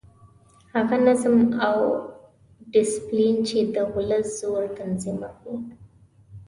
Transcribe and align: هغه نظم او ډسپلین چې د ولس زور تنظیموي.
هغه 0.73 0.97
نظم 1.07 1.35
او 1.67 1.77
ډسپلین 2.73 3.35
چې 3.49 3.59
د 3.73 3.75
ولس 3.95 4.27
زور 4.39 4.63
تنظیموي. 4.77 5.55